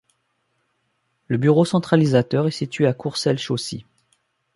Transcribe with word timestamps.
Le 1.27 1.37
bureau 1.37 1.63
centralisateur 1.63 2.47
est 2.47 2.49
situé 2.49 2.87
à 2.87 2.93
Courcelles-Chaussy. 2.93 3.85